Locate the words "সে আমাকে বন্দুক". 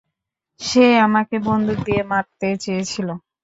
0.59-1.77